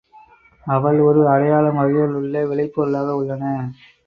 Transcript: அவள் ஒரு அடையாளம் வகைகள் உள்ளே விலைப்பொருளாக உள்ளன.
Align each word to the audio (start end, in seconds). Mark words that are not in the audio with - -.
அவள் 0.67 0.99
ஒரு 0.99 1.21
அடையாளம் 1.29 1.75
வகைகள் 1.75 2.13
உள்ளே 2.13 2.41
விலைப்பொருளாக 2.43 3.09
உள்ளன. 3.11 3.45